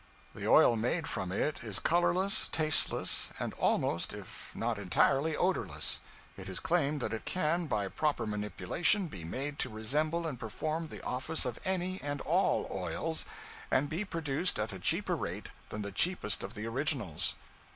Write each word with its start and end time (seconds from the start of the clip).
The 0.33 0.47
oil 0.47 0.75
made 0.75 1.05
from 1.05 1.31
it 1.31 1.63
is 1.63 1.77
colorless, 1.77 2.47
tasteless, 2.47 3.29
and 3.37 3.53
almost 3.53 4.13
if 4.15 4.49
not 4.55 4.79
entirely 4.79 5.35
odorless. 5.37 5.99
It 6.37 6.49
is 6.49 6.59
claimed 6.59 7.01
that 7.01 7.13
it 7.13 7.23
can, 7.23 7.67
by 7.67 7.87
proper 7.87 8.25
manipulation, 8.25 9.05
be 9.09 9.23
made 9.23 9.59
to 9.59 9.69
resemble 9.69 10.25
and 10.25 10.39
perform 10.39 10.87
the 10.87 11.03
office 11.05 11.45
of 11.45 11.59
any 11.65 12.01
and 12.01 12.19
all 12.21 12.67
oils, 12.71 13.27
and 13.69 13.89
be 13.89 14.03
produced 14.03 14.57
at 14.57 14.73
a 14.73 14.79
cheaper 14.79 15.15
rate 15.15 15.49
than 15.69 15.83
the 15.83 15.91
cheapest 15.91 16.41
of 16.41 16.55
the 16.55 16.65
originals. 16.65 17.35